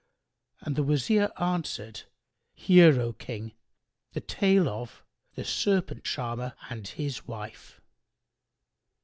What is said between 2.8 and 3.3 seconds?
O